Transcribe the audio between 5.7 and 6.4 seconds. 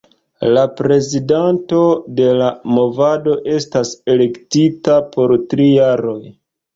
jaroj.